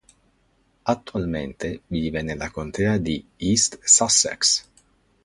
Attualmente 0.83 1.83
vive 1.89 2.23
nella 2.23 2.49
contea 2.49 2.97
di 2.97 3.23
East 3.37 3.81
Sussex. 3.83 4.67